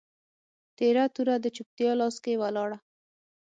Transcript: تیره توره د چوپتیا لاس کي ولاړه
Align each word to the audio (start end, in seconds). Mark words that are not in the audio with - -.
تیره 0.77 1.05
توره 1.15 1.35
د 1.41 1.45
چوپتیا 1.55 1.91
لاس 1.99 2.15
کي 2.23 2.33
ولاړه 2.41 2.77